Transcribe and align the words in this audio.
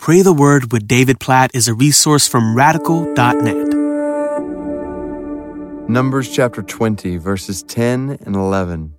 Pray 0.00 0.22
the 0.22 0.32
Word 0.32 0.72
with 0.72 0.88
David 0.88 1.20
Platt 1.20 1.50
is 1.52 1.68
a 1.68 1.74
resource 1.74 2.26
from 2.26 2.56
radical.net. 2.56 3.68
Numbers 5.90 6.34
chapter 6.34 6.62
20, 6.62 7.18
verses 7.18 7.62
10 7.64 8.18
and 8.24 8.34
11. 8.34 8.94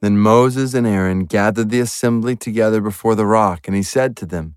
Then 0.00 0.18
Moses 0.18 0.74
and 0.74 0.88
Aaron 0.88 1.26
gathered 1.26 1.70
the 1.70 1.78
assembly 1.78 2.34
together 2.34 2.80
before 2.80 3.14
the 3.14 3.26
rock, 3.26 3.68
and 3.68 3.76
he 3.76 3.84
said 3.84 4.16
to 4.16 4.26
them, 4.26 4.56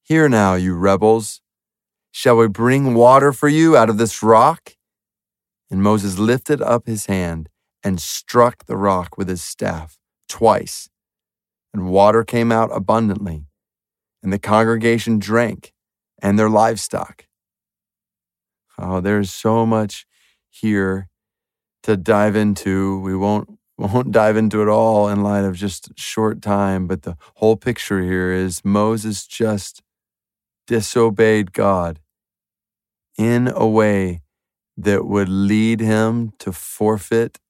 Hear 0.00 0.26
now, 0.26 0.54
you 0.54 0.74
rebels. 0.74 1.42
Shall 2.10 2.38
we 2.38 2.48
bring 2.48 2.94
water 2.94 3.34
for 3.34 3.50
you 3.50 3.76
out 3.76 3.90
of 3.90 3.98
this 3.98 4.22
rock? 4.22 4.76
And 5.70 5.82
Moses 5.82 6.18
lifted 6.18 6.62
up 6.62 6.86
his 6.86 7.04
hand 7.06 7.50
and 7.84 8.00
struck 8.00 8.64
the 8.64 8.78
rock 8.78 9.18
with 9.18 9.28
his 9.28 9.42
staff 9.42 9.98
twice, 10.30 10.88
and 11.74 11.90
water 11.90 12.24
came 12.24 12.50
out 12.50 12.70
abundantly 12.72 13.44
and 14.22 14.32
the 14.32 14.38
congregation 14.38 15.18
drank 15.18 15.72
and 16.20 16.38
their 16.38 16.48
livestock. 16.48 17.26
Oh, 18.78 19.00
there's 19.00 19.30
so 19.30 19.66
much 19.66 20.06
here 20.48 21.08
to 21.82 21.96
dive 21.96 22.36
into. 22.36 23.00
We 23.00 23.16
won't 23.16 23.58
won't 23.78 24.12
dive 24.12 24.36
into 24.36 24.62
it 24.62 24.68
all 24.68 25.08
in 25.08 25.22
light 25.22 25.44
of 25.44 25.56
just 25.56 25.98
short 25.98 26.40
time, 26.40 26.86
but 26.86 27.02
the 27.02 27.16
whole 27.36 27.56
picture 27.56 28.02
here 28.02 28.32
is 28.32 28.64
Moses 28.64 29.26
just 29.26 29.82
disobeyed 30.66 31.52
God 31.52 31.98
in 33.18 33.48
a 33.48 33.66
way 33.66 34.22
that 34.76 35.06
would 35.06 35.28
lead 35.28 35.80
him 35.80 36.32
to 36.38 36.52
forfeit 36.52 37.40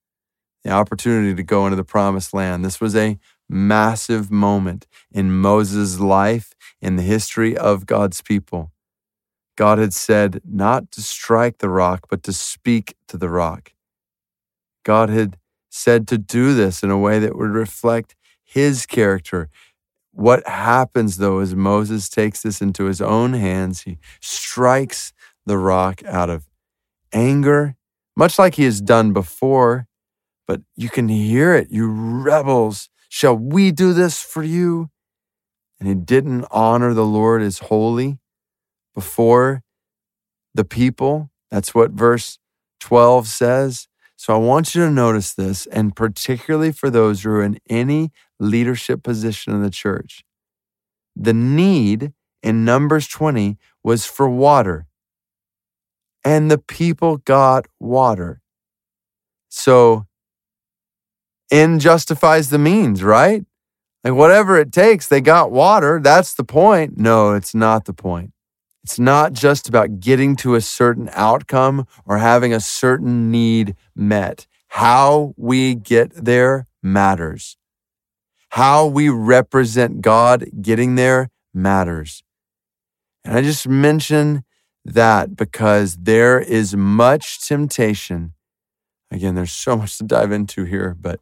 the 0.64 0.70
opportunity 0.70 1.34
to 1.34 1.42
go 1.42 1.66
into 1.66 1.76
the 1.76 1.84
promised 1.84 2.32
land. 2.32 2.64
This 2.64 2.80
was 2.80 2.96
a 2.96 3.18
massive 3.48 4.30
moment 4.30 4.86
in 5.10 5.32
Moses' 5.32 6.00
life 6.00 6.54
in 6.82 6.96
the 6.96 7.02
history 7.02 7.56
of 7.56 7.86
God's 7.86 8.20
people. 8.20 8.72
God 9.56 9.78
had 9.78 9.94
said 9.94 10.42
not 10.44 10.90
to 10.92 11.02
strike 11.02 11.58
the 11.58 11.70
rock, 11.70 12.06
but 12.10 12.22
to 12.24 12.32
speak 12.32 12.96
to 13.08 13.16
the 13.16 13.30
rock. 13.30 13.72
God 14.84 15.08
had 15.08 15.38
said 15.70 16.06
to 16.08 16.18
do 16.18 16.54
this 16.54 16.82
in 16.82 16.90
a 16.90 16.98
way 16.98 17.18
that 17.18 17.36
would 17.36 17.50
reflect 17.52 18.14
his 18.44 18.84
character. 18.84 19.48
What 20.10 20.46
happens 20.46 21.16
though 21.16 21.38
is 21.40 21.54
Moses 21.54 22.08
takes 22.08 22.42
this 22.42 22.60
into 22.60 22.84
his 22.84 23.00
own 23.00 23.32
hands. 23.32 23.82
He 23.82 23.98
strikes 24.20 25.12
the 25.46 25.56
rock 25.56 26.02
out 26.04 26.28
of 26.28 26.48
anger, 27.12 27.76
much 28.16 28.38
like 28.38 28.56
he 28.56 28.64
has 28.64 28.80
done 28.80 29.12
before. 29.12 29.86
But 30.46 30.62
you 30.76 30.90
can 30.90 31.08
hear 31.08 31.54
it. 31.54 31.68
You 31.70 31.88
rebels 31.88 32.90
Shall 33.14 33.36
we 33.36 33.72
do 33.72 33.92
this 33.92 34.22
for 34.22 34.42
you? 34.42 34.88
And 35.82 35.88
he 35.88 35.96
didn't 35.96 36.46
honor 36.52 36.94
the 36.94 37.04
Lord 37.04 37.42
as 37.42 37.58
holy 37.58 38.20
before 38.94 39.64
the 40.54 40.64
people. 40.64 41.32
That's 41.50 41.74
what 41.74 41.90
verse 41.90 42.38
12 42.78 43.26
says. 43.26 43.88
So 44.14 44.32
I 44.32 44.38
want 44.38 44.76
you 44.76 44.84
to 44.84 44.92
notice 44.92 45.34
this, 45.34 45.66
and 45.66 45.96
particularly 45.96 46.70
for 46.70 46.88
those 46.88 47.24
who 47.24 47.30
are 47.30 47.42
in 47.42 47.58
any 47.68 48.12
leadership 48.38 49.02
position 49.02 49.52
in 49.54 49.60
the 49.60 49.70
church. 49.70 50.22
The 51.16 51.34
need 51.34 52.12
in 52.44 52.64
Numbers 52.64 53.08
20 53.08 53.58
was 53.82 54.06
for 54.06 54.28
water, 54.28 54.86
and 56.24 56.48
the 56.48 56.58
people 56.58 57.16
got 57.16 57.66
water. 57.80 58.40
So 59.48 60.06
end 61.50 61.80
justifies 61.80 62.50
the 62.50 62.58
means, 62.58 63.02
right? 63.02 63.44
Like 64.04 64.14
whatever 64.14 64.58
it 64.58 64.72
takes, 64.72 65.06
they 65.06 65.20
got 65.20 65.52
water. 65.52 66.00
That's 66.02 66.34
the 66.34 66.44
point. 66.44 66.98
No, 66.98 67.34
it's 67.34 67.54
not 67.54 67.84
the 67.84 67.92
point. 67.92 68.32
It's 68.82 68.98
not 68.98 69.32
just 69.32 69.68
about 69.68 70.00
getting 70.00 70.34
to 70.36 70.56
a 70.56 70.60
certain 70.60 71.08
outcome 71.12 71.86
or 72.04 72.18
having 72.18 72.52
a 72.52 72.58
certain 72.58 73.30
need 73.30 73.76
met. 73.94 74.46
How 74.68 75.34
we 75.36 75.76
get 75.76 76.12
there 76.24 76.66
matters. 76.82 77.56
How 78.50 78.86
we 78.86 79.08
represent 79.08 80.00
God 80.00 80.46
getting 80.60 80.96
there 80.96 81.30
matters. 81.54 82.24
And 83.24 83.36
I 83.36 83.42
just 83.42 83.68
mention 83.68 84.44
that 84.84 85.36
because 85.36 85.96
there 85.96 86.40
is 86.40 86.74
much 86.74 87.46
temptation. 87.46 88.32
Again, 89.12 89.36
there's 89.36 89.52
so 89.52 89.76
much 89.76 89.96
to 89.98 90.04
dive 90.04 90.32
into 90.32 90.64
here, 90.64 90.96
but 91.00 91.20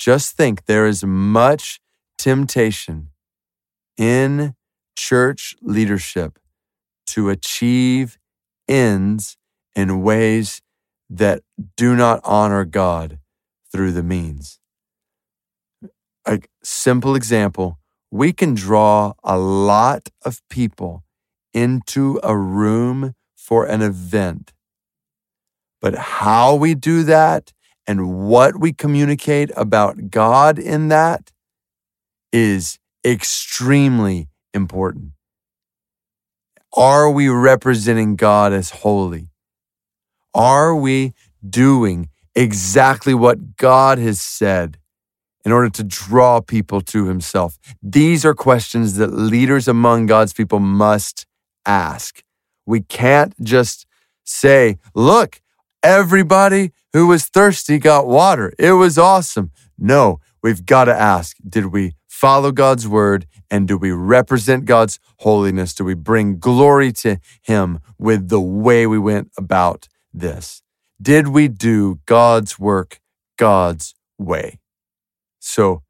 just 0.00 0.34
think 0.34 0.64
there 0.64 0.86
is 0.86 1.04
much 1.04 1.78
temptation 2.16 3.10
in 3.98 4.54
church 4.96 5.54
leadership 5.60 6.38
to 7.06 7.28
achieve 7.28 8.18
ends 8.66 9.36
in 9.76 10.02
ways 10.02 10.62
that 11.10 11.42
do 11.76 11.94
not 11.94 12.18
honor 12.24 12.64
God 12.64 13.18
through 13.70 13.92
the 13.92 14.02
means. 14.02 14.58
A 16.24 16.40
simple 16.62 17.14
example 17.14 17.78
we 18.10 18.32
can 18.32 18.54
draw 18.54 19.12
a 19.22 19.38
lot 19.38 20.08
of 20.24 20.40
people 20.48 21.04
into 21.52 22.18
a 22.22 22.36
room 22.36 23.14
for 23.36 23.66
an 23.66 23.82
event. 23.82 24.52
But 25.80 25.94
how 25.94 26.54
we 26.54 26.74
do 26.74 27.04
that 27.04 27.52
and 27.90 28.28
what 28.28 28.60
we 28.60 28.72
communicate 28.72 29.50
about 29.56 30.10
God 30.10 30.60
in 30.60 30.86
that 30.90 31.32
is 32.32 32.78
extremely 33.04 34.28
important. 34.54 35.10
Are 36.72 37.10
we 37.10 37.28
representing 37.28 38.14
God 38.14 38.52
as 38.52 38.70
holy? 38.70 39.30
Are 40.32 40.72
we 40.72 41.14
doing 41.44 42.10
exactly 42.36 43.12
what 43.12 43.56
God 43.56 43.98
has 43.98 44.20
said 44.20 44.78
in 45.44 45.50
order 45.50 45.70
to 45.70 45.82
draw 45.82 46.40
people 46.40 46.80
to 46.82 47.06
Himself? 47.06 47.58
These 47.82 48.24
are 48.24 48.34
questions 48.34 48.98
that 48.98 49.12
leaders 49.12 49.66
among 49.66 50.06
God's 50.06 50.32
people 50.32 50.60
must 50.60 51.26
ask. 51.66 52.22
We 52.64 52.82
can't 52.82 53.34
just 53.42 53.84
say, 54.22 54.78
look, 54.94 55.40
Everybody 55.82 56.72
who 56.92 57.06
was 57.06 57.26
thirsty 57.26 57.78
got 57.78 58.06
water. 58.06 58.52
It 58.58 58.72
was 58.72 58.98
awesome. 58.98 59.50
No, 59.78 60.20
we've 60.42 60.64
got 60.66 60.84
to 60.84 60.94
ask 60.94 61.36
did 61.46 61.66
we 61.66 61.94
follow 62.08 62.52
God's 62.52 62.86
word 62.86 63.26
and 63.50 63.66
do 63.66 63.76
we 63.76 63.92
represent 63.92 64.64
God's 64.64 64.98
holiness? 65.18 65.74
Do 65.74 65.84
we 65.84 65.94
bring 65.94 66.38
glory 66.38 66.92
to 66.92 67.18
Him 67.42 67.80
with 67.98 68.28
the 68.28 68.40
way 68.40 68.86
we 68.86 68.98
went 68.98 69.30
about 69.36 69.88
this? 70.12 70.62
Did 71.00 71.28
we 71.28 71.48
do 71.48 72.00
God's 72.06 72.58
work 72.58 73.00
God's 73.38 73.94
way? 74.18 74.58
So, 75.38 75.82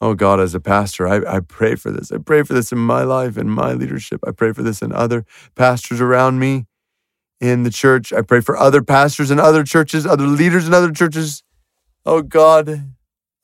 oh 0.00 0.14
God, 0.14 0.40
as 0.40 0.54
a 0.54 0.60
pastor, 0.60 1.06
I, 1.06 1.36
I 1.36 1.40
pray 1.40 1.76
for 1.76 1.92
this. 1.92 2.10
I 2.10 2.18
pray 2.18 2.42
for 2.42 2.52
this 2.54 2.72
in 2.72 2.78
my 2.78 3.04
life 3.04 3.38
in 3.38 3.48
my 3.48 3.72
leadership. 3.72 4.20
I 4.26 4.32
pray 4.32 4.52
for 4.52 4.62
this 4.62 4.82
in 4.82 4.92
other 4.92 5.24
pastors 5.54 6.00
around 6.00 6.40
me 6.40 6.66
in 7.42 7.64
the 7.64 7.70
church. 7.70 8.12
I 8.12 8.22
pray 8.22 8.40
for 8.40 8.56
other 8.56 8.82
pastors 8.82 9.32
in 9.32 9.40
other 9.40 9.64
churches, 9.64 10.06
other 10.06 10.28
leaders 10.28 10.66
in 10.66 10.72
other 10.72 10.92
churches. 10.92 11.42
Oh 12.06 12.22
God, 12.22 12.94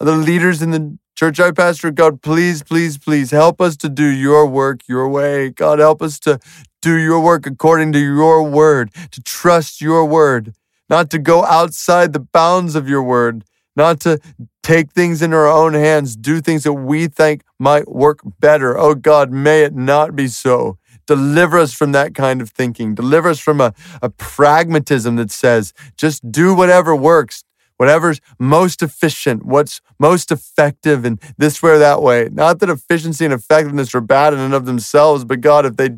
other 0.01 0.15
leaders 0.15 0.63
in 0.63 0.71
the 0.71 0.99
church 1.17 1.41
I 1.41 1.51
pastor. 1.51 1.91
God, 1.91 2.23
please, 2.23 2.63
please, 2.63 2.97
please 2.97 3.33
help 3.33 3.61
us 3.61 3.77
to 3.79 3.89
do 3.89 4.07
your 4.07 4.47
work 4.47 4.87
your 4.89 5.09
way. 5.09 5.51
God, 5.51 5.81
help 5.81 6.01
us 6.01 6.21
to 6.21 6.39
do 6.81 6.97
your 6.97 7.19
work 7.19 7.45
according 7.45 7.93
to 7.93 7.99
your 7.99 8.45
word, 8.45 8.95
to 9.11 9.21
trust 9.21 9.81
your 9.81 10.05
word, 10.05 10.55
not 10.89 11.11
to 11.11 11.19
go 11.19 11.45
outside 11.45 12.13
the 12.13 12.21
bounds 12.21 12.77
of 12.77 12.89
your 12.89 13.03
word, 13.03 13.43
not 13.75 13.99
to 14.03 14.21
take 14.63 14.93
things 14.93 15.23
in 15.23 15.35
our 15.35 15.49
own 15.49 15.75
hands, 15.75 16.15
do 16.15 16.41
things 16.41 16.63
that 16.63 16.75
we 16.75 17.09
think 17.09 17.43
might 17.59 17.89
work 17.89 18.21
better. 18.39 18.79
Oh 18.79 18.95
God, 18.95 19.33
may 19.33 19.63
it 19.63 19.75
not 19.75 20.15
be 20.15 20.29
so. 20.29 20.79
Deliver 21.09 21.59
us 21.59 21.73
from 21.73 21.93
that 21.93 22.15
kind 22.15 22.43
of 22.43 22.51
thinking. 22.51 22.95
Deliver 22.95 23.31
us 23.31 23.41
from 23.41 23.61
a, 23.61 23.73
a 24.03 24.11
pragmatism 24.11 25.17
that 25.17 25.31
says 25.31 25.73
just 25.97 26.31
do 26.31 26.55
whatever 26.55 26.95
works, 26.95 27.45
whatever's 27.79 28.21
most 28.39 28.83
efficient, 28.83 29.45
what's 29.45 29.81
most 29.99 30.31
effective, 30.31 31.07
and 31.07 31.19
this 31.39 31.63
way 31.63 31.71
or 31.71 31.79
that 31.79 32.03
way. 32.03 32.29
Not 32.31 32.61
that 32.61 32.69
efficiency 32.69 33.25
and 33.25 33.33
effectiveness 33.33 33.95
are 33.95 34.03
bad 34.03 34.35
in 34.35 34.39
and 34.39 34.53
of 34.53 34.67
themselves, 34.67 35.25
but 35.25 35.41
God, 35.41 35.65
if 35.65 35.77
they 35.77 35.97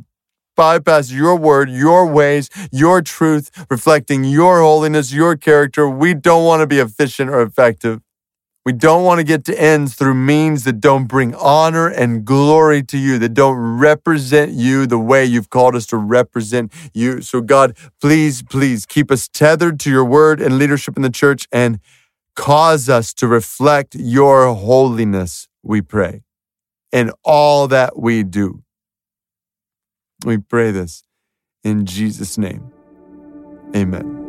bypass 0.57 1.11
your 1.11 1.35
word, 1.35 1.71
your 1.71 2.07
ways, 2.07 2.49
your 2.71 3.03
truth, 3.03 3.51
reflecting 3.69 4.23
your 4.23 4.61
holiness, 4.61 5.13
your 5.13 5.37
character, 5.37 5.89
we 5.89 6.15
don't 6.15 6.45
want 6.45 6.61
to 6.61 6.69
be 6.69 6.79
efficient 6.79 7.31
or 7.31 7.43
effective. 7.43 8.01
We 8.67 8.73
don't 8.73 9.05
want 9.05 9.19
to 9.21 9.25
get 9.25 9.45
to 9.47 9.59
ends 9.59 9.95
through 9.95 10.15
means 10.15 10.65
that 10.65 10.81
don't 10.81 11.07
bring 11.07 11.35
honor 11.35 11.89
and 11.89 12.27
glory 12.27 12.83
to 12.85 12.99
you, 12.99 13.19
that 13.19 13.33
don't 13.33 13.57
represent 13.57 14.53
you 14.53 14.87
the 14.87 14.99
way 14.99 15.25
you've 15.25 15.49
called 15.49 15.75
us 15.75 15.87
to 15.87 15.97
represent 15.97 16.71
you. 16.93 17.23
So, 17.23 17.41
God, 17.41 17.77
please, 18.01 18.43
please 18.43 18.85
keep 18.85 19.11
us 19.11 19.29
tethered 19.29 19.81
to 19.81 19.91
your 19.91 20.05
word 20.05 20.43
and 20.43 20.59
leadership 20.59 20.97
in 20.97 21.03
the 21.03 21.11
church 21.11 21.49
and 21.51 21.81
cause 22.37 22.89
us 22.89 23.15
to 23.15 23.27
reflect 23.27 23.95
your 23.95 24.55
holiness, 24.55 25.49
we 25.63 25.81
pray, 25.81 26.23
in 26.93 27.13
all 27.25 27.67
that 27.69 27.99
we 27.99 28.23
do. 28.23 28.63
We 30.25 30.37
pray 30.37 30.71
this 30.71 31.03
in 31.65 31.87
Jesus' 31.87 32.37
name. 32.37 32.71
Amen. 33.75 34.20